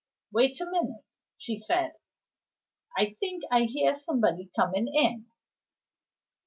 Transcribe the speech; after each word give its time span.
"Wait 0.31 0.59
a 0.59 0.65
minute," 0.65 1.03
she 1.37 1.59
said; 1.59 1.91
"I 2.97 3.15
think 3.19 3.43
I 3.51 3.65
hear 3.65 3.95
somebody 3.95 4.49
coming 4.55 4.87
in." 4.87 5.27